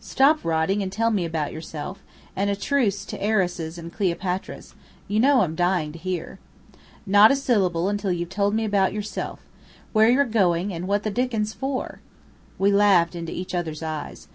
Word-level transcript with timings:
"Stop 0.00 0.42
rotting, 0.42 0.82
and 0.82 0.90
tell 0.90 1.10
me 1.10 1.26
about 1.26 1.52
yourself; 1.52 2.02
and 2.34 2.48
a 2.48 2.56
truce 2.56 3.04
to 3.04 3.22
heiresses 3.22 3.76
and 3.76 3.92
Cleopatras. 3.92 4.72
You 5.06 5.20
know 5.20 5.42
I'm 5.42 5.54
dying 5.54 5.92
to 5.92 5.98
hear." 5.98 6.38
"Not 7.04 7.30
a 7.30 7.36
syllable, 7.36 7.90
until 7.90 8.10
you've 8.10 8.30
told 8.30 8.54
me 8.54 8.64
about 8.64 8.92
_your_self. 8.92 9.36
Where 9.92 10.08
you're 10.08 10.24
going, 10.24 10.72
and 10.72 10.88
what 10.88 11.02
the 11.02 11.10
dickens 11.10 11.52
for!" 11.52 12.00
We 12.58 12.72
laughed 12.72 13.14
into 13.14 13.32
each 13.32 13.54
other's 13.54 13.82
eyes. 13.82 14.28